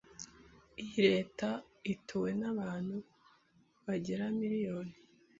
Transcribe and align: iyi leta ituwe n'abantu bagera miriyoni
iyi 0.83 0.99
leta 1.09 1.49
ituwe 1.93 2.31
n'abantu 2.39 2.95
bagera 3.85 4.23
miriyoni 4.39 4.95